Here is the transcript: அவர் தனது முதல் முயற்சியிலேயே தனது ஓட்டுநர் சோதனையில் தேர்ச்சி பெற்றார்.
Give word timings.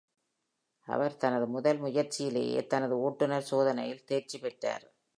அவர் 0.87 1.17
தனது 1.17 1.47
முதல் 1.47 1.79
முயற்சியிலேயே 1.81 2.67
தனது 2.67 2.97
ஓட்டுநர் 2.99 3.49
சோதனையில் 3.51 4.05
தேர்ச்சி 4.05 4.39
பெற்றார். 4.39 4.85